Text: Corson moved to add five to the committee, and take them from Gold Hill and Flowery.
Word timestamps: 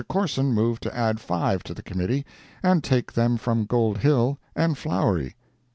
Corson 0.09 0.51
moved 0.51 0.81
to 0.81 0.97
add 0.97 1.19
five 1.19 1.61
to 1.61 1.75
the 1.75 1.83
committee, 1.83 2.25
and 2.63 2.83
take 2.83 3.13
them 3.13 3.37
from 3.37 3.65
Gold 3.65 3.99
Hill 3.99 4.39
and 4.55 4.75
Flowery. 4.75 5.35